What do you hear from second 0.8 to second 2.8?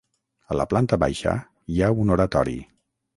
baixa hi ha un oratori.